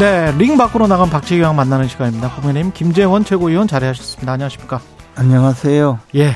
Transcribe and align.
네, 0.00 0.32
링 0.38 0.56
밖으로 0.56 0.86
나간 0.86 1.08
박재경 1.08 1.54
만나는 1.54 1.86
시간입니다. 1.86 2.30
국민의힘 2.34 2.72
김재원 2.72 3.24
최고위원 3.24 3.68
자리하셨습니다. 3.68 4.32
안녕하십니까? 4.32 4.80
안녕하세요. 5.14 6.00
예. 6.16 6.32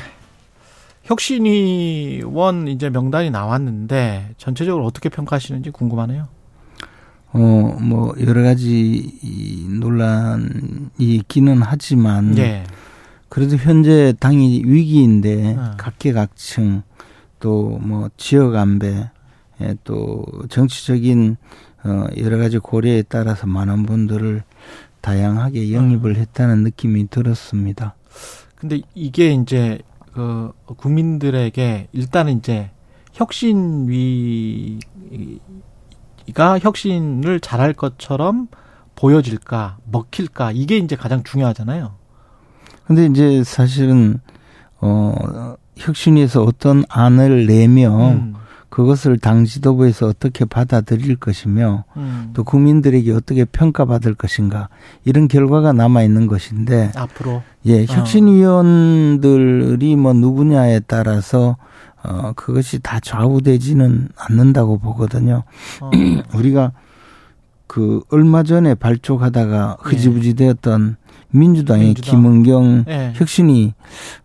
혁신위원 1.03 2.69
이제 2.69 2.89
명단이 2.89 3.31
나왔는데 3.31 4.35
전체적으로 4.37 4.85
어떻게 4.87 5.09
평가하시는지 5.09 5.71
궁금하네요. 5.71 6.29
어, 7.33 7.39
뭐 7.81 8.15
여러 8.25 8.43
가지 8.43 9.19
논란이 9.81 10.45
있기는 10.99 11.61
하지만 11.63 12.39
예. 12.39 12.65
그래도 13.29 13.57
현재 13.57 14.15
당이 14.21 14.63
위기인데 14.65 15.57
어. 15.59 15.71
각계각층 15.77 16.83
또 17.41 17.79
뭐 17.81 18.09
지역 18.17 18.55
안배 18.57 19.11
예, 19.61 19.75
또 19.85 20.25
정치적인 20.49 21.37
어, 21.85 22.07
여러 22.17 22.39
가지 22.39 22.59
고려에 22.59 23.03
따라서 23.03 23.47
많은 23.47 23.85
분들을 23.85 24.43
다양하게 25.01 25.73
영입을 25.73 26.13
음. 26.13 26.17
했다는 26.17 26.65
느낌이 26.65 27.09
들었습니다. 27.09 27.95
근데 28.57 28.81
이게 28.95 29.31
이제 29.33 29.79
그 30.13 30.53
국민들에게 30.67 31.89
일단은 31.93 32.39
이제 32.39 32.71
혁신위가 33.13 34.81
혁신을 36.61 37.41
잘할 37.41 37.73
것처럼 37.73 38.49
보여질까, 38.97 39.79
먹힐까 39.85 40.51
이게 40.53 40.77
이제 40.77 40.97
가장 40.97 41.23
중요하잖아요. 41.23 41.95
근데 42.85 43.07
이제 43.07 43.45
사실은 43.45 44.21
어 44.81 45.55
혁신위에서 45.77 46.43
어떤 46.43 46.85
안을 46.89 47.47
내면 47.47 48.13
음. 48.13 48.35
그것을 48.71 49.19
당 49.19 49.45
지도부에서 49.45 50.07
어떻게 50.07 50.45
받아들일 50.45 51.17
것이며 51.17 51.85
음. 51.97 52.31
또 52.35 52.45
국민들에게 52.45 53.13
어떻게 53.13 53.45
평가받을 53.45 54.15
것인가 54.15 54.69
이런 55.05 55.27
결과가 55.27 55.73
남아 55.73 56.03
있는 56.03 56.27
것인데 56.27 56.93
앞으로 56.95 57.43
예 57.67 57.83
어. 57.83 57.87
혁신위원들이 57.89 59.97
뭐 59.97 60.13
누구냐에 60.13 60.81
따라서 60.81 61.57
어 62.03 62.33
그것이 62.37 62.79
다 62.81 63.01
좌우되지는 63.01 64.11
않는다고 64.17 64.79
보거든요. 64.79 65.45
어. 65.81 65.91
우리가 66.35 66.73
그 67.67 68.03
얼마 68.11 68.43
전에 68.43 68.75
발족하다가 68.75 69.79
예. 69.79 69.89
흐지부지 69.89 70.35
되었던 70.35 70.97
민주당의 71.31 71.87
민주당. 71.87 72.11
김은경 72.11 72.85
예. 72.89 73.13
혁신이 73.17 73.75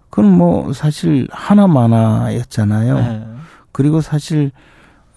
그건 0.09 0.31
뭐 0.31 0.73
사실 0.73 1.27
하나만화였잖아요. 1.31 2.97
예. 2.97 3.32
그리고 3.73 3.99
사실 3.99 4.51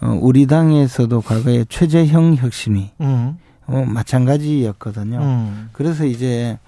어, 0.00 0.18
우리 0.20 0.46
당에서도 0.46 1.20
과거에 1.20 1.64
최재형 1.68 2.34
혁신이 2.34 2.90
음. 3.00 3.38
어, 3.66 3.84
마찬가지였거든요. 3.86 5.18
음. 5.18 5.68
그래서 5.72 6.04
이제 6.04 6.58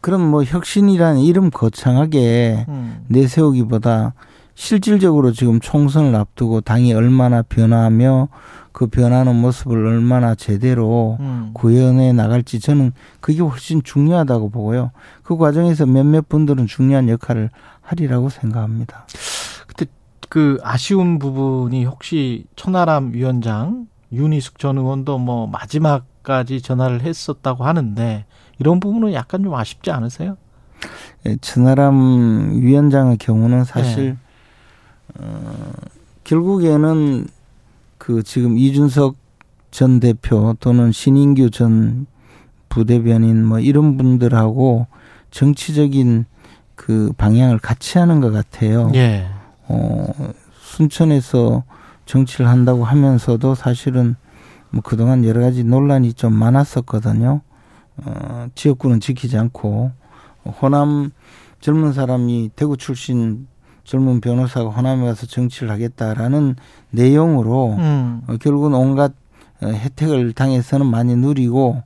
그럼 0.00 0.22
뭐 0.22 0.44
혁신이라는 0.44 1.20
이름 1.20 1.50
거창하게 1.50 2.66
음. 2.68 3.04
내세우기보다 3.08 4.14
실질적으로 4.54 5.32
지금 5.32 5.60
총선을 5.60 6.14
앞두고 6.14 6.60
당이 6.60 6.92
얼마나 6.92 7.42
변화하며 7.42 8.28
그 8.72 8.86
변하는 8.86 9.34
모습을 9.36 9.86
얼마나 9.86 10.34
제대로 10.34 11.16
음. 11.20 11.50
구현해 11.54 12.12
나갈지 12.12 12.60
저는 12.60 12.92
그게 13.20 13.40
훨씬 13.40 13.82
중요하다고 13.82 14.50
보고요. 14.50 14.90
그 15.22 15.36
과정에서 15.36 15.86
몇몇 15.86 16.28
분들은 16.28 16.66
중요한 16.66 17.08
역할을 17.08 17.50
하리라고 17.80 18.28
생각합니다. 18.28 19.06
그 20.30 20.58
아쉬운 20.62 21.18
부분이 21.18 21.84
혹시 21.84 22.44
천하람 22.54 23.12
위원장, 23.12 23.88
윤희숙 24.12 24.60
전 24.60 24.78
의원도 24.78 25.18
뭐 25.18 25.48
마지막까지 25.48 26.62
전화를 26.62 27.02
했었다고 27.02 27.64
하는데 27.64 28.24
이런 28.60 28.78
부분은 28.78 29.12
약간 29.12 29.42
좀 29.42 29.54
아쉽지 29.56 29.90
않으세요? 29.90 30.36
예, 31.26 31.36
천하람 31.40 32.60
위원장의 32.62 33.18
경우는 33.18 33.64
사실 33.64 34.16
네. 35.18 35.24
어, 35.24 35.72
결국에는 36.22 37.26
그 37.98 38.22
지금 38.22 38.56
이준석 38.56 39.16
전 39.72 39.98
대표 39.98 40.54
또는 40.60 40.92
신인규 40.92 41.50
전 41.50 42.06
부대변인 42.68 43.44
뭐 43.44 43.58
이런 43.58 43.96
분들하고 43.96 44.86
정치적인 45.32 46.26
그 46.76 47.12
방향을 47.16 47.58
같이 47.58 47.98
하는 47.98 48.20
것 48.20 48.30
같아요. 48.30 48.92
예. 48.94 49.39
어, 49.70 50.32
순천에서 50.60 51.62
정치를 52.06 52.48
한다고 52.48 52.84
하면서도 52.84 53.54
사실은 53.54 54.16
뭐 54.70 54.82
그동안 54.82 55.24
여러 55.24 55.40
가지 55.40 55.64
논란이 55.64 56.14
좀 56.14 56.32
많았었거든요. 56.32 57.40
어, 58.04 58.46
지역구는 58.54 59.00
지키지 59.00 59.36
않고 59.38 59.92
호남 60.60 61.10
젊은 61.60 61.92
사람이 61.92 62.50
대구 62.56 62.76
출신 62.76 63.46
젊은 63.84 64.20
변호사가 64.20 64.70
호남에 64.70 65.04
가서 65.04 65.26
정치를 65.26 65.70
하겠다라는 65.70 66.56
내용으로 66.90 67.76
음. 67.78 68.22
어, 68.26 68.36
결국은 68.40 68.74
온갖 68.74 69.12
어, 69.62 69.66
혜택을 69.66 70.32
당에서는 70.32 70.86
많이 70.86 71.16
누리고 71.16 71.82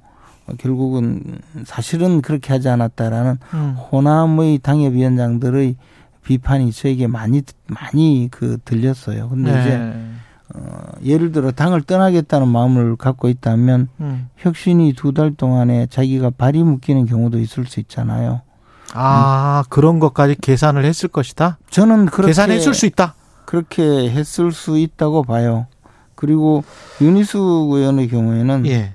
어, 0.47 0.53
결국은 0.59 1.39
사실은 1.65 2.23
그렇게 2.23 2.53
하지 2.53 2.69
않았다라는 2.69 3.39
음. 3.55 3.77
호남의 3.91 4.59
당협위원장들의 4.59 5.77
비판이 6.25 6.73
저에게 6.73 7.07
많이 7.07 7.43
많이 7.67 8.29
그 8.31 8.59
들렸어요. 8.65 9.29
근데 9.29 9.53
네. 9.53 9.61
이제 9.61 9.95
어, 10.55 10.83
예를 11.05 11.33
들어 11.33 11.51
당을 11.53 11.83
떠나겠다는 11.83 12.49
마음을 12.49 12.97
갖고 12.97 13.29
있다면 13.29 13.89
음. 14.01 14.29
혁신이 14.37 14.95
두 14.95 15.13
달 15.13 15.35
동안에 15.35 15.87
자기가 15.87 16.31
발이 16.31 16.63
묶이는 16.65 17.07
경우도 17.07 17.39
있을 17.39 17.67
수 17.67 17.79
있잖아요. 17.81 18.43
아 18.93 19.63
음. 19.65 19.69
그런 19.71 20.01
것까지 20.01 20.37
계산을 20.41 20.85
했을 20.85 21.09
것이다. 21.09 21.59
저는 21.71 22.07
그렇게 22.07 22.29
계산했을 22.31 22.75
수 22.75 22.87
있다. 22.87 23.15
그렇게 23.45 23.83
했을 24.11 24.53
수 24.53 24.79
있다고 24.79 25.23
봐요. 25.25 25.67
그리고 26.15 26.65
윤희수 27.01 27.39
의원의 27.73 28.09
경우에는 28.09 28.67
예. 28.67 28.95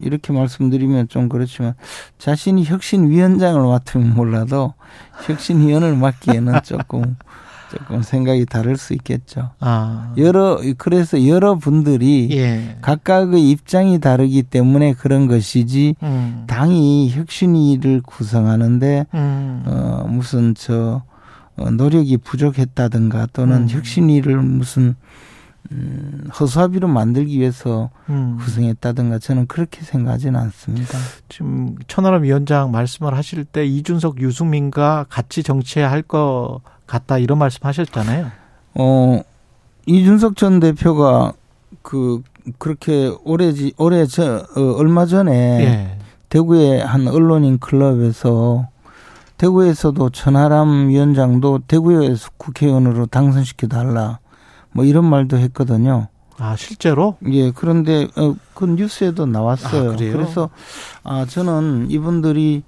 이렇게 0.00 0.32
말씀드리면 0.32 1.08
좀 1.08 1.28
그렇지만 1.28 1.74
자신이 2.18 2.64
혁신위원장을 2.64 3.60
맡으면 3.62 4.14
몰라도 4.14 4.74
혁신위원을 5.26 5.96
맡기에는 5.96 6.60
조금 6.64 7.16
조금 7.70 8.02
생각이 8.02 8.44
다를 8.44 8.76
수 8.76 8.92
있겠죠. 8.92 9.50
아. 9.58 10.12
여러 10.18 10.60
그래서 10.76 11.26
여러 11.26 11.54
분들이 11.54 12.28
예. 12.32 12.76
각각의 12.82 13.50
입장이 13.50 13.98
다르기 13.98 14.42
때문에 14.42 14.92
그런 14.92 15.26
것이지 15.26 15.94
음. 16.02 16.44
당이 16.48 17.10
혁신위를 17.12 18.02
구성하는데 18.04 19.06
음. 19.14 19.62
어 19.64 20.06
무슨 20.06 20.54
저 20.54 21.02
어, 21.56 21.70
노력이 21.70 22.18
부족했다든가 22.18 23.28
또는 23.32 23.62
음. 23.62 23.68
혁신위를 23.70 24.36
무슨 24.36 24.94
음, 25.70 26.28
허수아비로 26.38 26.88
만들기 26.88 27.38
위해서 27.38 27.90
음. 28.08 28.36
구성했다든가 28.40 29.18
저는 29.18 29.46
그렇게 29.46 29.82
생각하지는 29.82 30.38
않습니다. 30.38 30.98
지금 31.28 31.76
천하람 31.86 32.24
위원장 32.24 32.70
말씀을 32.72 33.16
하실 33.16 33.44
때 33.44 33.64
이준석, 33.64 34.20
유승민과 34.20 35.06
같이 35.08 35.42
정치해야 35.42 35.90
할것 35.90 36.60
같다 36.86 37.18
이런 37.18 37.38
말씀하셨잖아요. 37.38 38.30
어 38.74 39.20
이준석 39.86 40.36
전 40.36 40.60
대표가 40.60 41.32
그 41.82 42.22
그렇게 42.58 43.14
오래지 43.24 43.74
올해 43.76 44.06
저 44.06 44.44
어, 44.56 44.60
얼마 44.76 45.06
전에 45.06 45.64
예. 45.64 45.98
대구의 46.28 46.84
한 46.84 47.06
언론인 47.08 47.58
클럽에서 47.58 48.68
대구에서도 49.38 50.10
천하람 50.10 50.88
위원장도 50.88 51.60
대구에서 51.66 52.30
국회의원으로 52.36 53.06
당선시켜 53.06 53.66
달라. 53.66 54.18
뭐 54.72 54.84
이런 54.84 55.04
말도 55.04 55.38
했거든요. 55.38 56.08
아 56.38 56.56
실제로? 56.56 57.16
예. 57.30 57.50
그런데 57.50 58.08
어, 58.16 58.34
그 58.54 58.64
뉴스에도 58.64 59.26
나왔어요. 59.26 59.92
아, 59.92 59.96
그래서 59.96 60.50
아 61.04 61.24
저는 61.26 61.90
이분들이 61.90 62.62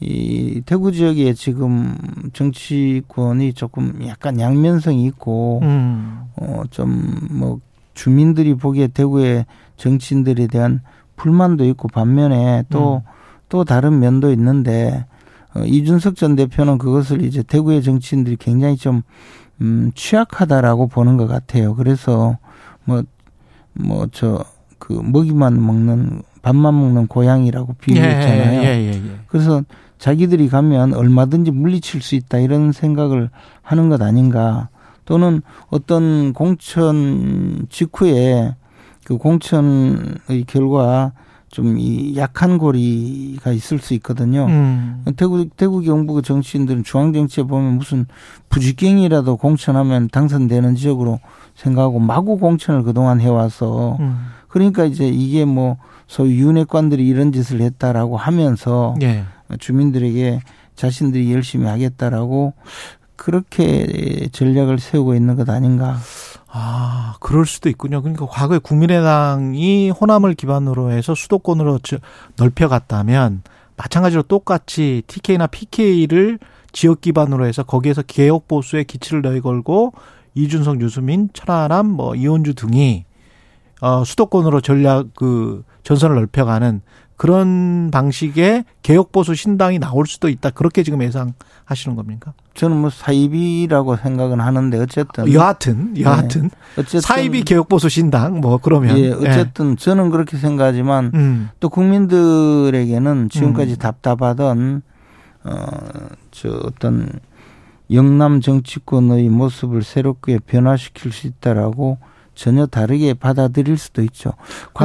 이 0.00 0.62
대구 0.64 0.92
지역에 0.92 1.34
지금 1.34 1.96
정치권이 2.32 3.54
조금 3.54 4.06
약간 4.06 4.38
양면성이 4.38 5.04
있고 5.06 5.60
음. 5.62 6.20
어좀 6.36 7.28
뭐 7.32 7.58
주민들이 7.94 8.54
보기에 8.54 8.88
대구의 8.88 9.46
정치인들에 9.76 10.46
대한 10.46 10.82
불만도 11.16 11.64
있고 11.64 11.88
반면에 11.88 12.62
또또 12.70 13.02
음. 13.04 13.10
또 13.48 13.64
다른 13.64 13.98
면도 13.98 14.30
있는데 14.30 15.04
어, 15.56 15.64
이준석 15.64 16.14
전 16.14 16.36
대표는 16.36 16.78
그것을 16.78 17.22
이제 17.22 17.42
대구의 17.42 17.82
정치인들이 17.82 18.36
굉장히 18.36 18.76
좀 18.76 19.02
음, 19.60 19.90
취약하다라고 19.94 20.86
보는 20.88 21.16
것 21.16 21.26
같아요. 21.26 21.74
그래서 21.74 22.38
뭐 22.84 23.02
뭐 23.74 24.06
저 24.10 24.44
그 24.78 24.92
먹이만 24.92 25.64
먹는 25.64 26.22
밥만 26.42 26.74
먹는 26.74 27.08
고양이라고 27.08 27.74
비유했잖아요. 27.80 28.62
예, 28.62 28.66
예, 28.66 28.92
예, 28.92 28.92
예. 28.92 29.16
그래서 29.26 29.62
자기들이 29.98 30.48
가면 30.48 30.94
얼마든지 30.94 31.50
물리칠 31.50 32.00
수 32.00 32.14
있다 32.14 32.38
이런 32.38 32.70
생각을 32.72 33.28
하는 33.62 33.88
것 33.88 34.00
아닌가. 34.00 34.68
또는 35.04 35.42
어떤 35.68 36.32
공천 36.32 37.66
직후에 37.70 38.54
그 39.04 39.16
공천의 39.18 40.44
결과 40.46 41.12
좀 41.50 41.78
이 41.78 42.16
약한 42.16 42.58
고리가 42.58 43.52
있을 43.52 43.78
수 43.78 43.94
있거든요. 43.94 44.46
음. 44.46 45.04
대구 45.16 45.48
대구 45.56 45.80
경북 45.80 46.22
정치인들은 46.22 46.84
중앙 46.84 47.12
정치에 47.12 47.44
보면 47.44 47.78
무슨 47.78 48.06
부지깽이라도 48.48 49.36
공천하면 49.36 50.08
당선되는 50.08 50.74
지역으로 50.76 51.20
생각하고 51.54 51.98
마구 51.98 52.38
공천을 52.38 52.82
그동안 52.82 53.20
해와서 53.20 53.96
음. 54.00 54.26
그러니까 54.48 54.84
이제 54.84 55.08
이게 55.08 55.44
뭐 55.44 55.76
소위 56.06 56.38
윤핵관들이 56.38 57.06
이런 57.06 57.32
짓을 57.32 57.60
했다라고 57.60 58.16
하면서 58.16 58.94
예. 59.02 59.24
주민들에게 59.58 60.40
자신들이 60.74 61.32
열심히 61.32 61.66
하겠다라고 61.66 62.54
그렇게 63.16 64.28
전략을 64.32 64.78
세우고 64.78 65.14
있는 65.14 65.36
것 65.36 65.48
아닌가. 65.50 65.98
아, 66.50 67.14
그럴 67.20 67.44
수도 67.46 67.68
있군요. 67.68 68.00
그러니까 68.00 68.26
과거에 68.26 68.58
국민의당이 68.58 69.90
호남을 69.90 70.34
기반으로 70.34 70.90
해서 70.90 71.14
수도권으로 71.14 71.80
저- 71.82 71.98
넓혀갔다면 72.36 73.42
마찬가지로 73.76 74.22
똑같이 74.22 75.02
TK나 75.06 75.46
PK를 75.46 76.38
지역 76.72 77.00
기반으로 77.00 77.46
해서 77.46 77.62
거기에서 77.62 78.02
개혁 78.02 78.48
보수의 78.48 78.84
기치를 78.84 79.22
내걸고 79.22 79.92
이준석, 80.34 80.80
유수민, 80.80 81.28
천하람, 81.32 81.86
뭐 81.86 82.14
이원주 82.14 82.54
등이 82.54 83.04
어 83.80 84.04
수도권으로 84.04 84.60
전략 84.60 85.08
그 85.14 85.64
전선을 85.84 86.16
넓혀가는 86.16 86.80
그런 87.18 87.90
방식의 87.90 88.64
개혁 88.82 89.10
보수 89.10 89.34
신당이 89.34 89.80
나올 89.80 90.06
수도 90.06 90.28
있다. 90.28 90.50
그렇게 90.50 90.84
지금 90.84 91.02
예상하시는 91.02 91.96
겁니까? 91.96 92.32
저는 92.54 92.76
뭐 92.76 92.90
사입이라고 92.90 93.96
생각은 93.96 94.38
하는데 94.38 94.78
어쨌든 94.78 95.32
여하튼 95.32 96.00
여하튼 96.00 96.50
어쨌든 96.78 97.00
사이비 97.00 97.42
개혁 97.42 97.68
보수 97.68 97.88
신당 97.88 98.40
뭐 98.40 98.58
그러면 98.58 98.96
예, 98.98 99.10
어쨌든 99.10 99.76
저는 99.76 100.10
그렇게 100.10 100.36
생각하지만 100.36 101.10
음. 101.12 101.48
또 101.58 101.68
국민들에게는 101.68 103.30
지금까지 103.30 103.78
답답하던 103.78 104.82
어저 105.42 106.50
어떤 106.64 107.10
영남 107.90 108.40
정치권의 108.40 109.28
모습을 109.28 109.82
새롭게 109.82 110.38
변화시킬 110.38 111.10
수 111.10 111.26
있다라고 111.26 111.98
전혀 112.38 112.66
다르게 112.66 113.14
받아들일 113.14 113.76
수도 113.76 114.00
있죠. 114.02 114.30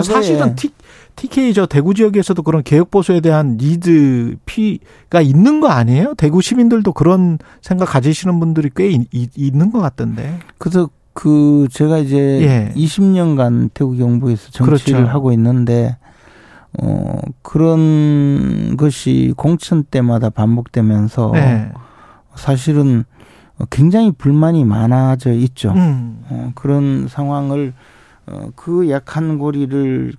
사실은 0.04 0.56
T, 0.56 0.72
TK 1.16 1.54
저 1.54 1.68
대구 1.68 1.94
지역에서도 1.94 2.42
그런 2.42 2.64
개혁 2.64 2.90
보수에 2.90 3.20
대한 3.20 3.58
니드 3.62 4.38
피가 4.48 5.22
있는 5.22 5.60
거 5.60 5.68
아니에요? 5.68 6.16
대구 6.18 6.42
시민들도 6.42 6.94
그런 6.94 7.38
생각 7.62 7.86
가지시는 7.86 8.40
분들이 8.40 8.72
꽤 8.76 8.90
있, 8.90 9.08
있는 9.38 9.72
것 9.72 9.80
같던데. 9.80 10.40
그래서 10.58 10.90
그 11.14 11.68
제가 11.72 12.00
이제 12.00 12.18
예. 12.42 12.74
20년간 12.76 13.70
태국 13.76 13.98
경북에서 13.98 14.50
정치를 14.50 15.02
그렇죠. 15.02 15.14
하고 15.14 15.32
있는데 15.32 15.96
어 16.82 17.20
그런 17.44 18.78
것이 18.78 19.32
공천 19.38 19.84
때마다 19.84 20.32
반복되면서 20.32 21.32
네. 21.34 21.72
사실은 22.34 23.06
굉장히 23.70 24.12
불만이 24.12 24.66
많아져 24.66 25.32
있죠. 25.34 25.72
음. 25.72 26.24
어, 26.30 26.52
그런 26.56 27.08
상황을 27.08 27.74
어, 28.26 28.50
그 28.56 28.90
약한 28.90 29.38
고리를 29.38 30.14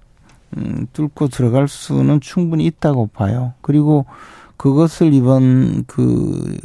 음, 0.57 0.87
뚫고 0.93 1.29
들어갈 1.29 1.67
수는 1.69 2.21
충분히 2.21 2.67
있다고 2.67 3.09
봐요. 3.09 3.55
그리고 3.61 4.07
그것을 4.57 5.13
이번 5.13 5.85
그 5.87 6.59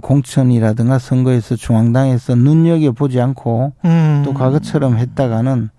공천이라든가 0.00 0.98
선거에서 0.98 1.56
중앙당에서 1.56 2.36
눈여겨 2.36 2.92
보지 2.92 3.20
않고 3.20 3.72
음. 3.84 4.22
또 4.24 4.32
과거처럼 4.32 4.96
했다가는 4.96 5.70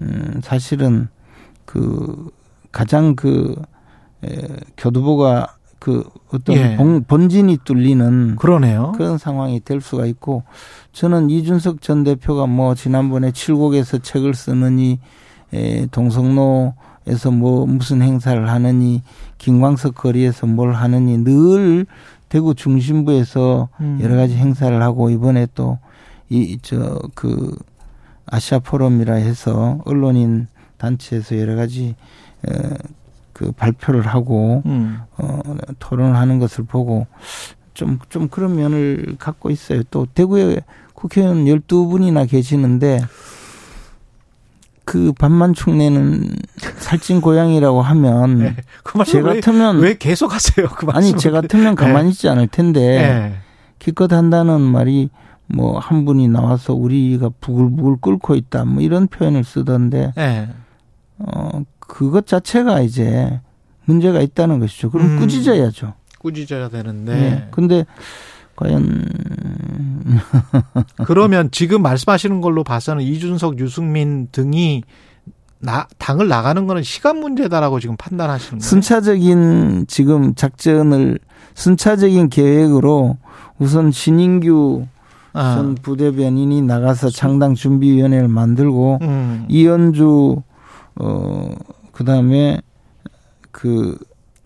음, 0.00 0.40
사실은 0.42 1.08
그 1.66 2.30
가장 2.70 3.14
그 3.14 3.54
에, 4.24 4.30
교두보가 4.78 5.56
그 5.82 6.04
어떤 6.32 6.54
예. 6.56 6.76
본, 6.76 7.02
본진이 7.02 7.58
뚫리는 7.64 8.36
그러네요. 8.36 8.92
그런 8.96 9.18
상황이 9.18 9.58
될 9.58 9.80
수가 9.80 10.06
있고 10.06 10.44
저는 10.92 11.28
이준석 11.28 11.82
전 11.82 12.04
대표가 12.04 12.46
뭐 12.46 12.76
지난번에 12.76 13.32
칠곡에서 13.32 13.98
책을 13.98 14.34
쓰느니 14.34 15.00
에, 15.52 15.86
동성로에서 15.86 17.32
뭐 17.32 17.66
무슨 17.66 18.00
행사를 18.00 18.48
하느니 18.48 19.02
김광석 19.38 19.96
거리에서 19.96 20.46
뭘 20.46 20.72
하느니 20.72 21.18
늘 21.18 21.86
대구 22.28 22.54
중심부에서 22.54 23.68
음. 23.80 23.98
여러 24.02 24.14
가지 24.16 24.36
행사를 24.36 24.80
하고 24.80 25.10
이번에 25.10 25.48
또 25.54 25.78
이 26.30 26.56
저 26.62 26.98
그 27.14 27.54
아시아 28.26 28.60
포럼이라 28.60 29.16
해서 29.16 29.80
언론인 29.84 30.46
단체에서 30.78 31.38
여러 31.38 31.56
가지 31.56 31.94
에, 32.48 32.52
그 33.32 33.52
발표를 33.52 34.06
하고 34.06 34.62
음. 34.66 35.00
어, 35.16 35.40
토론을 35.78 36.16
하는 36.16 36.38
것을 36.38 36.64
보고 36.64 37.06
좀, 37.74 37.98
좀 38.08 38.28
그런 38.28 38.56
면을 38.56 39.16
갖고 39.18 39.50
있어요. 39.50 39.82
또 39.90 40.06
대구에 40.06 40.60
국회의원 40.94 41.44
12분이나 41.44 42.28
계시는데 42.28 43.00
그 44.84 45.12
반만 45.18 45.54
축내는 45.54 46.28
살찐 46.78 47.20
고양이라고 47.20 47.82
하면 47.82 48.38
네. 48.38 48.56
그 48.82 48.98
말씀 48.98 49.22
제 49.22 49.26
왜, 49.26 49.34
같으면 49.36 49.78
왜 49.78 49.96
계속 49.96 50.34
하세요? 50.34 50.68
그. 50.68 50.86
아니 50.90 51.16
제 51.16 51.30
같으면 51.30 51.74
가만히 51.74 52.10
있지 52.10 52.28
않을 52.28 52.48
텐데 52.48 52.80
네. 52.80 53.34
기껏 53.78 54.12
한다는 54.12 54.60
말이 54.60 55.08
뭐 55.46 55.78
한 55.78 56.04
분이 56.04 56.28
나와서 56.28 56.74
우리가 56.74 57.30
부글부글 57.40 57.96
끓고 58.00 58.34
있다 58.34 58.64
뭐 58.64 58.82
이런 58.82 59.06
표현을 59.06 59.44
쓰던데 59.44 60.12
네. 60.16 60.48
어 61.18 61.62
그것 61.92 62.26
자체가 62.26 62.80
이제 62.80 63.38
문제가 63.84 64.22
있다는 64.22 64.60
것이죠. 64.60 64.90
그럼 64.90 65.08
음. 65.08 65.20
꾸짖어야죠. 65.20 65.92
꾸짖어야 66.20 66.70
되는데. 66.70 67.14
네. 67.14 67.48
근데 67.50 67.84
과연 68.56 69.04
그러면 71.04 71.50
지금 71.50 71.82
말씀하시는 71.82 72.40
걸로 72.40 72.64
봐서는 72.64 73.02
이준석, 73.02 73.58
유승민 73.58 74.28
등이 74.32 74.84
나, 75.58 75.86
당을 75.98 76.28
나가는 76.28 76.66
거는 76.66 76.82
시간 76.82 77.18
문제다라고 77.18 77.78
지금 77.78 77.98
판단하시는 77.98 78.60
거예요. 78.60 78.66
순차적인 78.66 79.84
지금 79.86 80.34
작전을 80.34 81.18
순차적인 81.52 82.30
계획으로 82.30 83.18
우선 83.58 83.92
신인규 83.92 84.86
아. 85.34 85.56
전 85.56 85.74
부대변인이 85.74 86.62
나가서 86.62 87.10
창당 87.10 87.54
준비위원회를 87.54 88.28
만들고 88.28 88.98
음. 89.02 89.44
이현주 89.50 90.42
어 90.96 91.54
그 91.92 92.04
다음에 92.04 92.60
그 93.50 93.96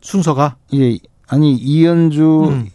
순서가 0.00 0.56
예, 0.74 0.98
아니 1.28 1.54
이현주 1.54 2.48
음. 2.48 2.68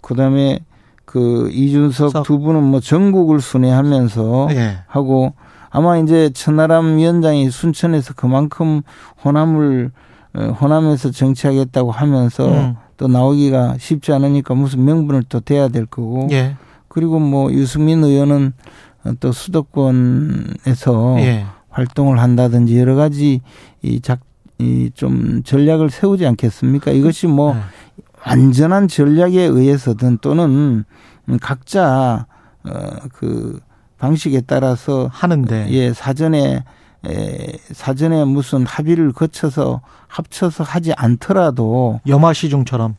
그다음에 0.00 0.60
그 1.04 1.50
이준석 1.52 2.10
석. 2.10 2.22
두 2.24 2.38
분은 2.38 2.62
뭐 2.62 2.80
전국을 2.80 3.40
순회하면서 3.40 4.48
예. 4.52 4.78
하고 4.86 5.32
아마 5.70 5.98
이제 5.98 6.30
천하람 6.30 6.98
위원장이 6.98 7.50
순천에서 7.50 8.14
그만큼 8.14 8.82
호남을 9.24 9.90
어, 10.34 10.40
호남에서 10.60 11.10
정치하겠다고 11.10 11.90
하면서 11.90 12.46
음. 12.46 12.76
또 12.96 13.08
나오기가 13.08 13.76
쉽지 13.78 14.12
않으니까 14.12 14.54
무슨 14.54 14.84
명분을 14.84 15.24
또 15.28 15.40
대야 15.40 15.68
될 15.68 15.86
거고 15.86 16.28
예. 16.30 16.56
그리고 16.88 17.18
뭐 17.18 17.52
유승민 17.52 18.02
의원은 18.04 18.52
또 19.20 19.32
수도권에서 19.32 21.16
예. 21.20 21.46
활동을 21.78 22.18
한다든지 22.20 22.78
여러 22.78 22.94
가지 22.94 23.40
이 23.82 24.00
작 24.00 24.20
이 24.60 24.90
좀 24.94 25.42
전략을 25.44 25.88
세우지 25.88 26.26
않겠습니까? 26.26 26.90
이것이 26.90 27.28
뭐 27.28 27.54
네. 27.54 27.60
완전한 28.26 28.88
전략에 28.88 29.40
의해서든 29.40 30.18
또는 30.20 30.84
각자 31.40 32.26
어그 32.64 33.60
방식에 33.98 34.40
따라서 34.40 35.08
하는데. 35.12 35.68
예 35.70 35.92
사전에 35.92 36.64
에 37.06 37.52
사전에 37.72 38.24
무슨 38.24 38.66
합의를 38.66 39.12
거쳐서 39.12 39.80
합쳐서 40.08 40.64
하지 40.64 40.92
않더라도 40.94 42.00
염화 42.08 42.32
시중처럼. 42.32 42.96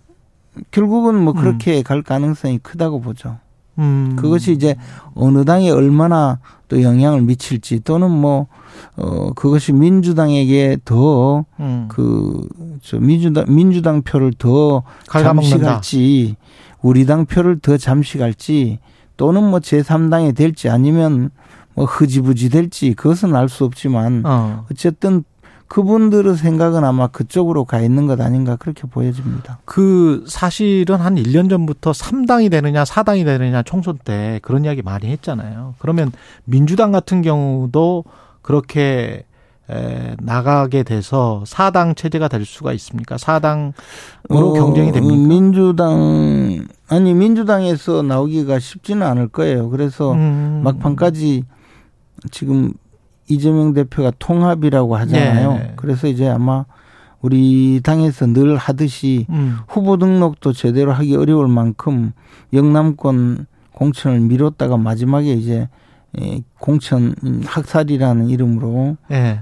결국은 0.72 1.16
뭐 1.16 1.34
음. 1.34 1.42
그렇게 1.42 1.84
갈 1.84 2.02
가능성이 2.04 2.58
크다고 2.60 3.02
보죠. 3.02 3.38
음. 3.80 4.16
그것이 4.16 4.52
이제 4.52 4.76
어느 5.16 5.46
당에 5.46 5.72
얼마나 5.72 6.40
또 6.68 6.84
영향을 6.84 7.22
미칠지 7.22 7.80
또는 7.80 8.12
뭐, 8.12 8.48
어, 8.96 9.34
그것이 9.34 9.74
민주당에게 9.74 10.78
더, 10.86 11.46
음. 11.60 11.88
그, 11.90 12.48
저, 12.84 13.00
민주당, 13.00 13.46
민주당 13.48 14.02
표를 14.04 14.34
더 14.38 14.84
갉아먹는다. 15.08 15.58
잠식할지, 15.58 16.36
우리 16.82 17.06
당 17.06 17.26
표를 17.26 17.60
더 17.60 17.78
잠식할지, 17.78 18.80
또는 19.18 19.50
뭐 19.50 19.60
제3당에 19.60 20.36
될지 20.36 20.70
아니면 20.70 21.32
뭐 21.74 21.86
흐지부지 21.86 22.50
될지 22.50 22.94
그것은 22.94 23.36
알 23.36 23.50
수 23.50 23.66
없지만, 23.66 24.24
어. 24.26 24.66
어쨌든 24.72 25.24
그분들의 25.70 26.36
생각은 26.36 26.84
아마 26.84 27.08
그쪽으로 27.08 27.64
가 27.64 27.80
있는 27.80 28.08
것 28.08 28.20
아닌가 28.20 28.56
그렇게 28.56 28.88
보여집니다. 28.88 29.60
그 29.66 30.26
사실은 30.28 30.98
한 30.98 31.16
1년 31.16 31.50
전부터 31.50 31.92
3당이 31.92 32.50
되느냐 32.50 32.84
4당이 32.84 33.24
되느냐 33.24 33.62
총선 33.62 34.00
때 34.04 34.40
그런 34.42 34.66
이야기 34.66 34.82
많이 34.82 35.08
했잖아요. 35.08 35.76
그러면 35.78 36.12
민주당 36.44 36.92
같은 36.92 37.22
경우도 37.22 38.04
그렇게 38.42 39.26
에, 39.70 40.16
나가게 40.20 40.82
돼서 40.82 41.44
4당 41.46 41.96
체제가 41.96 42.28
될 42.30 42.46
수가 42.46 42.74
있습니까? 42.74 43.18
4당으로 43.18 43.74
어, 44.30 44.54
경쟁이 44.54 44.92
됩니까? 44.92 45.16
민주당 45.16 46.66
아니 46.88 47.14
민주당에서 47.14 48.02
나오기가 48.02 48.58
쉽지는 48.58 49.06
않을 49.06 49.28
거예요. 49.28 49.70
그래서 49.70 50.14
음. 50.14 50.62
막판까지 50.64 51.44
지금 52.32 52.74
이재명 53.30 53.74
대표가 53.74 54.12
통합이라고 54.20 54.98
하잖아요. 54.98 55.54
네. 55.54 55.74
그래서 55.78 56.08
이제 56.08 56.28
아마 56.28 56.66
우리 57.22 57.80
당에서 57.84 58.26
늘 58.28 58.58
하듯이 58.58 59.26
음. 59.30 59.58
후보 59.68 59.98
등록도 59.98 60.54
제대로 60.54 60.92
하기 60.94 61.16
어려울 61.16 61.48
만큼 61.48 62.12
영남권 62.54 63.46
공천을 63.74 64.20
미뤘다가 64.22 64.78
마지막에 64.78 65.34
이제 65.34 65.70
에, 66.20 66.42
공천 66.58 67.14
학살이라는 67.46 68.30
이름으로 68.30 68.98
예. 69.12 69.16
에, 69.16 69.42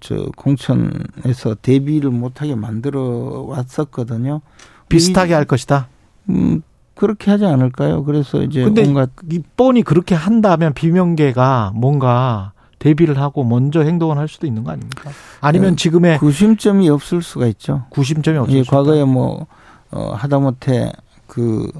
저 0.00 0.26
공천에서 0.36 1.56
데뷔를 1.60 2.10
못하게 2.10 2.54
만들어 2.54 3.44
왔었거든요. 3.46 4.40
비슷하게 4.88 5.34
할 5.34 5.44
것이다. 5.44 5.88
음, 6.30 6.62
그렇게 6.94 7.30
하지 7.30 7.44
않을까요? 7.44 8.02
그래서 8.04 8.42
이제 8.42 8.64
근데 8.64 8.86
온갖 8.86 9.10
이 9.30 9.40
뻔히 9.56 9.82
그렇게 9.82 10.14
한다면 10.14 10.72
비명계가 10.72 11.72
뭔가 11.74 12.52
대비를 12.78 13.18
하고 13.18 13.44
먼저 13.44 13.80
행동을 13.80 14.18
할 14.18 14.28
수도 14.28 14.46
있는 14.46 14.64
거 14.64 14.70
아닙니까? 14.70 15.10
아니면 15.40 15.70
네. 15.70 15.76
지금의 15.76 16.18
구심점이 16.18 16.88
없을 16.88 17.22
수가 17.22 17.46
있죠. 17.48 17.84
구심점이 17.90 18.38
없을 18.38 18.54
예, 18.54 18.62
수 18.62 18.70
과거에 18.70 19.04
뭐 19.04 19.46
어, 19.90 20.12
하다못해 20.14 20.92
그 21.26 21.70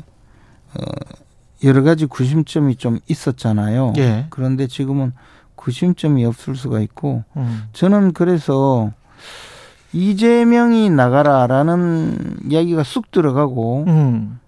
어, 0.74 0.82
여러 1.64 1.82
가지 1.82 2.06
구심점이 2.06 2.76
좀 2.76 2.98
있었잖아요. 3.08 3.94
예. 3.98 4.26
그런데 4.30 4.66
지금은 4.66 5.12
구심점이 5.54 6.24
없을 6.24 6.54
수가 6.54 6.80
있고 6.80 7.24
음. 7.36 7.64
저는 7.72 8.12
그래서 8.12 8.92
이재명이 9.92 10.90
나가라라는 10.90 12.38
이야기가 12.50 12.84
쑥 12.84 13.10
들어가고 13.10 13.84
음. 13.86 14.38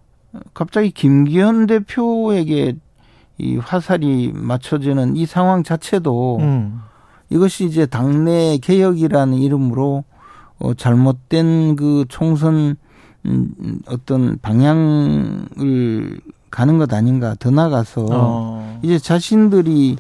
갑자기 0.55 0.91
김기현 0.91 1.67
대표에게 1.67 2.77
이 3.41 3.57
화살이 3.57 4.33
맞춰지는 4.35 5.17
이 5.17 5.27
상황 5.27 5.63
자체도 5.63 6.39
음. 6.41 6.81
이것이 7.31 7.65
이제 7.65 7.87
당내 7.87 8.59
개혁이라는 8.59 9.35
이름으로 9.39 10.05
어, 10.59 10.75
잘못된 10.75 11.77
그 11.77 12.05
총선 12.09 12.77
음, 13.27 13.81
어떤 13.87 14.39
방향을 14.41 16.21
가는 16.51 16.79
것 16.79 16.93
아닌가 16.93 17.35
더 17.39 17.51
나가서 17.51 18.07
어. 18.11 18.81
이제 18.83 18.99
자신들이 18.99 19.97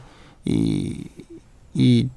이, 0.46 1.04
이 1.74 2.08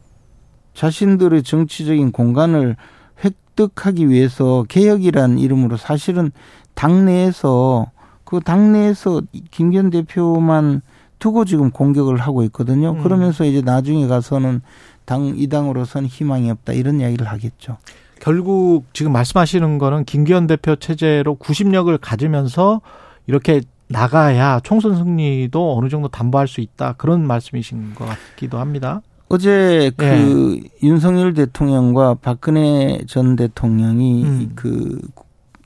자신들의 0.73 1.43
정치적인 1.43 2.11
공간을 2.11 2.75
획득하기 3.23 4.09
위해서 4.09 4.65
개혁이라는 4.67 5.37
이름으로 5.37 5.77
사실은 5.77 6.31
당내에서 6.73 7.91
그 8.23 8.39
당내에서 8.39 9.21
김기현 9.51 9.91
대표만 9.91 10.81
두고 11.23 11.45
지금 11.45 11.71
공격을 11.71 12.17
하고 12.17 12.43
있거든요. 12.43 12.91
음. 12.91 13.01
그러면서 13.01 13.45
이제 13.45 13.61
나중에 13.61 14.07
가서는 14.07 14.61
당 15.05 15.23
이 15.37 15.47
당으로서는 15.47 16.09
희망이 16.09 16.51
없다 16.51 16.73
이런 16.73 16.99
이야기를 16.99 17.25
하겠죠. 17.27 17.77
결국 18.19 18.83
지금 18.91 19.13
말씀하시는 19.13 19.77
거는 19.77 20.03
김기현 20.03 20.47
대표 20.47 20.75
체제로 20.75 21.35
구심력을 21.35 21.97
가지면서 21.97 22.81
이렇게 23.27 23.61
나가야 23.87 24.59
총선 24.65 24.97
승리도 24.97 25.77
어느 25.77 25.87
정도 25.87 26.09
담보할 26.09 26.49
수 26.49 26.59
있다 26.59 26.93
그런 26.97 27.25
말씀이신 27.25 27.95
것 27.95 28.05
같기도 28.05 28.59
합니다. 28.59 29.01
어제 29.29 29.91
그 29.95 30.05
예. 30.05 30.85
윤석열 30.85 31.33
대통령과 31.33 32.15
박근혜 32.15 32.99
전 33.07 33.37
대통령이 33.37 34.23
음. 34.25 34.51
그 34.55 34.99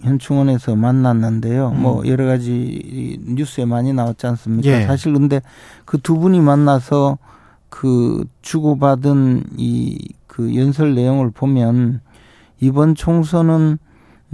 현충원에서 0.01 0.75
만났는데요. 0.75 1.69
음. 1.69 1.81
뭐 1.81 2.07
여러 2.07 2.25
가지 2.25 3.19
뉴스에 3.27 3.65
많이 3.65 3.93
나왔지 3.93 4.27
않습니까? 4.27 4.69
예. 4.69 4.85
사실 4.85 5.13
근데 5.13 5.41
그 5.85 5.97
두 5.97 6.17
분이 6.19 6.39
만나서 6.39 7.17
그 7.69 8.25
주고받은 8.41 9.43
이 9.57 10.17
그 10.37 10.55
연설 10.55 10.93
내용을 10.93 11.31
보면 11.31 11.99
이번 12.59 12.93
총선은 12.93 13.79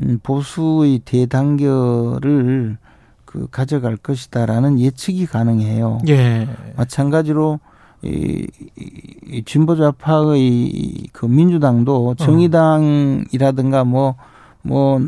음, 0.03 0.19
보수의 0.21 0.99
대단결을 1.05 2.77
그 3.23 3.47
가져갈 3.49 3.95
것이다라는 3.95 4.81
예측이 4.81 5.25
가능해요. 5.25 5.99
예. 6.09 6.49
마찬가지로 6.75 7.61
이, 8.03 8.45
이, 8.77 8.89
이 9.27 9.43
진보 9.45 9.77
좌파의 9.77 11.07
그 11.13 11.25
민주당도 11.25 12.15
정의당이라든가 12.15 13.85
뭐뭐 13.85 15.07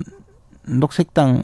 녹색당 0.67 1.43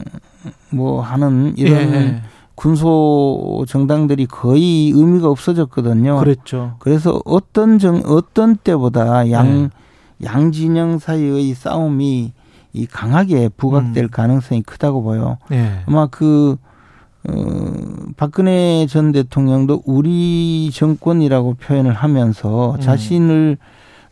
뭐 0.70 1.00
하는 1.00 1.54
이런 1.56 1.94
예. 1.94 2.22
군소 2.54 3.64
정당들이 3.68 4.26
거의 4.26 4.90
의미가 4.94 5.28
없어졌거든요. 5.28 6.18
그랬죠. 6.18 6.76
그래서 6.78 7.20
어떤 7.24 7.78
정 7.78 8.02
어떤 8.04 8.56
때보다 8.56 9.30
양 9.30 9.62
네. 9.62 9.70
양진영 10.24 10.98
사이의 10.98 11.54
싸움이 11.54 12.32
이 12.74 12.86
강하게 12.86 13.48
부각될 13.48 14.04
음. 14.04 14.08
가능성이 14.10 14.62
크다고 14.62 15.02
보여. 15.02 15.38
예. 15.50 15.82
아마 15.86 16.06
그, 16.06 16.56
어, 17.28 17.34
박근혜 18.16 18.86
전 18.88 19.12
대통령도 19.12 19.82
우리 19.84 20.70
정권이라고 20.72 21.54
표현을 21.54 21.92
하면서 21.92 22.74
음. 22.74 22.80
자신을 22.80 23.58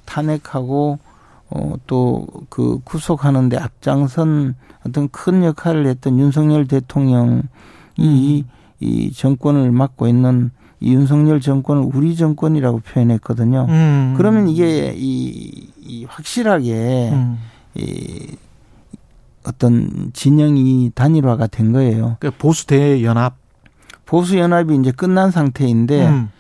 탄핵하고 0.04 0.98
어, 1.50 1.74
또 1.86 2.26
그 2.50 2.80
구속하는데 2.84 3.56
앞장선 3.56 4.54
어떤 4.86 5.08
큰 5.08 5.42
역할을 5.44 5.86
했던 5.86 6.18
윤석열 6.18 6.66
대통령이 6.66 7.42
이, 7.96 8.44
이 8.80 9.12
정권을 9.12 9.70
맡고 9.70 10.08
있는 10.08 10.50
이 10.80 10.92
윤석열 10.92 11.40
정권을 11.40 11.90
우리 11.94 12.16
정권이라고 12.16 12.80
표현했거든요. 12.80 13.66
음. 13.68 14.14
그러면 14.16 14.48
이게 14.48 14.92
이, 14.96 15.68
이 15.80 16.04
확실하게 16.06 17.10
음. 17.12 17.38
이 17.74 18.26
어떤 19.44 20.10
진영이 20.12 20.92
단일화가 20.94 21.46
된 21.46 21.72
거예요. 21.72 22.16
그 22.20 22.30
보수 22.30 22.66
대연합. 22.66 23.36
보수 24.06 24.38
연합이 24.38 24.74
이제 24.74 24.90
끝난 24.90 25.30
상태인데 25.30 26.08
음. 26.08 26.30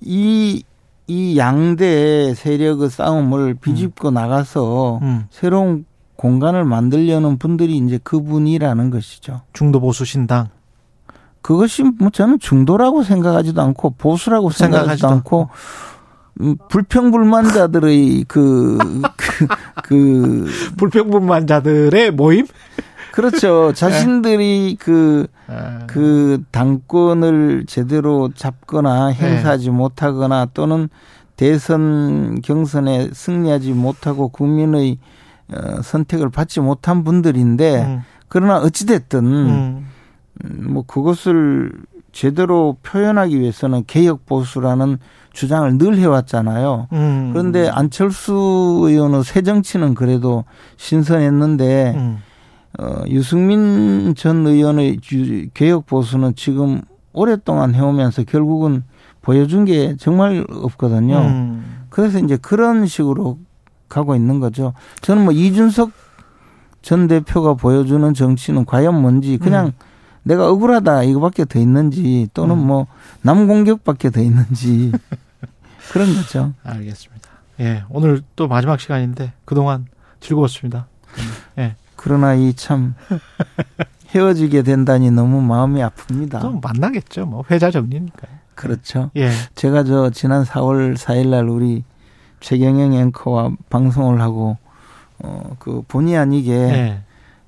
이, 0.00 0.62
이 1.10 1.36
양대 1.36 2.34
세력의 2.34 2.88
싸움을 2.88 3.54
비집고 3.54 4.12
나가서 4.12 5.00
음. 5.02 5.24
새로운 5.28 5.84
공간을 6.14 6.64
만들려는 6.64 7.36
분들이 7.36 7.78
이제 7.78 7.98
그분이라는 8.04 8.90
것이죠. 8.90 9.40
중도 9.52 9.80
보수 9.80 10.04
신당. 10.04 10.50
그것이 11.42 11.82
뭐 11.82 12.10
저는 12.10 12.38
중도라고 12.38 13.02
생각하지도 13.02 13.60
않고 13.60 13.90
보수라고 13.98 14.50
생각하지도 14.50 14.86
생각하지도 14.86 15.08
않고 15.08 15.48
음, 16.42 16.56
불평불만자들의 16.68 18.24
그, 18.28 18.78
그, 19.16 19.46
그, 19.82 20.46
불평분만자들의 20.78 22.12
모임. 22.12 22.46
그렇죠. 23.12 23.72
자신들이 23.74 24.76
그, 24.78 25.26
아. 25.46 25.86
그 25.86 26.42
당권을 26.50 27.64
제대로 27.66 28.30
잡거나 28.34 29.08
행사하지 29.08 29.70
못하거나 29.70 30.48
또는 30.54 30.88
대선 31.36 32.40
경선에 32.42 33.10
승리하지 33.12 33.72
못하고 33.72 34.28
국민의 34.28 34.98
어, 35.52 35.82
선택을 35.82 36.30
받지 36.30 36.60
못한 36.60 37.02
분들인데 37.02 37.82
음. 37.82 38.02
그러나 38.28 38.58
어찌됐든 38.58 39.24
음. 39.24 39.88
음, 40.44 40.66
뭐 40.70 40.84
그것을 40.86 41.72
제대로 42.12 42.76
표현하기 42.82 43.38
위해서는 43.38 43.84
개혁 43.86 44.26
보수라는 44.26 44.98
주장을 45.32 45.78
늘 45.78 45.96
해왔잖아요. 45.96 46.88
음. 46.92 47.30
그런데 47.32 47.68
안철수 47.68 48.82
의원의 48.82 49.24
새 49.24 49.42
정치는 49.42 49.94
그래도 49.94 50.44
신선했는데 50.76 51.94
음. 51.96 52.18
어, 52.78 53.02
유승민 53.08 54.14
전 54.14 54.46
의원의 54.46 54.98
주- 55.00 55.48
개혁 55.54 55.86
보수는 55.86 56.34
지금 56.36 56.82
오랫동안 57.12 57.74
해오면서 57.74 58.22
결국은 58.24 58.84
보여준 59.22 59.64
게 59.64 59.96
정말 59.98 60.44
없거든요. 60.48 61.18
음. 61.18 61.84
그래서 61.90 62.18
이제 62.20 62.36
그런 62.36 62.86
식으로 62.86 63.38
가고 63.88 64.14
있는 64.14 64.38
거죠. 64.40 64.72
저는 65.02 65.24
뭐 65.24 65.32
이준석 65.32 65.90
전 66.82 67.08
대표가 67.08 67.54
보여주는 67.54 68.14
정치는 68.14 68.64
과연 68.64 69.00
뭔지 69.02 69.36
그냥 69.36 69.66
음. 69.66 69.72
내가 70.22 70.48
억울하다 70.48 71.02
이거밖에 71.04 71.44
더 71.44 71.58
있는지 71.58 72.28
또는 72.34 72.56
음. 72.58 72.66
뭐 72.66 72.86
남 73.22 73.46
공격밖에 73.48 74.10
더 74.10 74.20
있는지 74.20 74.92
그런 75.92 76.14
거죠. 76.14 76.54
알겠습니다. 76.62 77.28
예, 77.60 77.82
오늘 77.90 78.22
또 78.36 78.48
마지막 78.48 78.80
시간인데 78.80 79.32
그동안 79.44 79.86
즐거웠습니다. 80.20 80.86
예, 81.58 81.74
그러나 82.02 82.34
이 82.34 82.54
참 82.54 82.94
헤어지게 84.14 84.62
된다니 84.62 85.10
너무 85.10 85.40
마음이 85.42 85.80
아픕니다. 85.82 86.40
또 86.40 86.52
만나겠죠. 86.60 87.26
뭐 87.26 87.44
회자 87.50 87.70
정리니까요. 87.70 88.30
그렇죠. 88.54 89.10
예, 89.16 89.30
제가 89.54 89.84
저 89.84 90.10
지난 90.10 90.44
4월 90.44 90.96
4일 90.96 91.28
날 91.28 91.48
우리 91.48 91.84
최경영 92.40 92.94
앵커와 92.94 93.52
방송을 93.68 94.20
하고 94.20 94.56
어그 95.22 95.82
본의 95.88 96.16
아니게 96.16 96.52
예. 96.54 97.00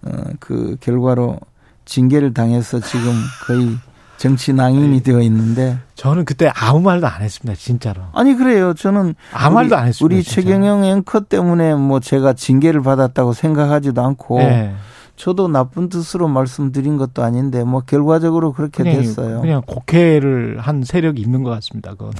어그 0.05 0.77
결과로 0.81 1.41
징계를 1.85 2.33
당해서 2.35 2.79
지금 2.81 3.13
거의 3.47 3.77
정치 4.23 4.53
낭인이 4.53 4.99
네. 4.99 5.03
되어 5.03 5.21
있는데 5.23 5.79
저는 5.97 6.25
그때 6.25 6.49
아무 6.55 6.79
말도 6.79 7.09
안 7.09 7.23
했습니다. 7.23 7.59
진짜로. 7.59 8.03
아니 8.13 8.37
그래요. 8.37 8.73
저는 8.73 9.17
아무 9.33 9.57
말도 9.57 9.77
안 9.77 9.89
했습니다. 9.89 10.05
우리 10.15 10.23
진짜. 10.23 10.43
최경영 10.43 10.85
앵커 10.85 11.19
때문에 11.19 11.75
뭐 11.75 11.99
제가 11.99 12.35
징계를 12.35 12.83
받았다고 12.83 13.33
생각하지도 13.33 14.01
않고 14.01 14.41
예. 14.43 14.75
저도 15.17 15.49
나쁜 15.49 15.89
뜻으로 15.89 16.29
말씀드린 16.29 16.99
것도 16.99 17.25
아닌데 17.25 17.65
뭐 17.65 17.81
결과적으로 17.81 18.53
그렇게 18.53 18.85
그냥, 18.85 19.03
됐어요. 19.03 19.41
그냥 19.41 19.61
곡해를 19.67 20.61
한 20.61 20.85
세력이 20.85 21.21
있는 21.21 21.43
것 21.43 21.51
같습니다. 21.51 21.91
그건. 21.91 22.13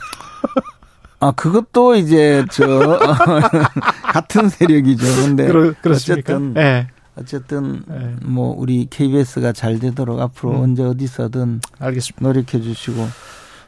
아 1.21 1.31
그것도 1.31 1.95
이제 1.95 2.45
저 2.51 2.99
같은 4.13 4.49
세력이죠. 4.49 5.07
근데 5.23 5.47
그렇, 5.47 5.73
그렇습니까? 5.81 6.35
어쨌든 6.35 6.55
예. 6.57 6.89
어쨌든 7.17 7.83
예. 7.91 8.17
뭐 8.25 8.55
우리 8.57 8.87
KBS가 8.89 9.53
잘 9.53 9.79
되도록 9.79 10.21
앞으로 10.21 10.53
음. 10.53 10.63
언제 10.63 10.83
어디서든 10.83 11.61
알겠습니다. 11.79 12.27
노력해 12.27 12.61
주시고 12.61 12.97
좋은 12.97 13.11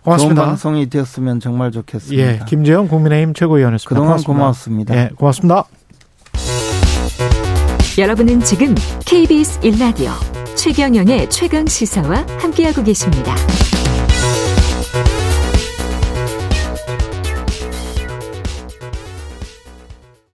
고맙습니다. 0.02 0.44
방송이 0.46 0.88
되었으면 0.88 1.40
정말 1.40 1.70
좋겠습니다. 1.70 2.22
예, 2.22 2.40
김재영 2.46 2.88
국민의힘 2.88 3.34
최고위원이었습니다. 3.34 3.88
그동안 3.88 4.22
고맙습니다. 4.22 4.94
고맙습니다. 4.94 4.96
예, 4.96 5.08
고맙습니다. 5.14 5.64
여러분은 7.96 8.40
지금 8.40 8.74
KBS 9.06 9.60
1라디오 9.60 10.10
최경영의 10.56 11.30
최강 11.30 11.66
시사와 11.66 12.26
함께하고 12.38 12.82
계십니다. 12.82 13.34